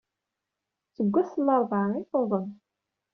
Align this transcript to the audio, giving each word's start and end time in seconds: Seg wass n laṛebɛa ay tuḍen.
Seg 0.95 1.07
wass 1.13 1.31
n 1.37 1.45
laṛebɛa 1.47 1.87
ay 1.97 2.05
tuḍen. 2.11 2.49